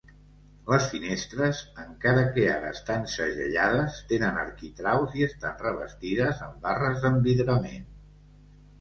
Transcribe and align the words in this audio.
Les 0.69 0.85
finestres, 0.93 1.59
encara 1.83 2.23
que 2.39 2.47
ara 2.55 2.73
estan 2.77 3.05
segellades, 3.17 4.01
tenen 4.15 4.43
arquitraus 4.47 5.17
i 5.23 5.29
estan 5.31 5.57
revestides 5.69 6.45
amb 6.51 6.61
barres 6.69 7.03
d'envidrament. 7.07 7.91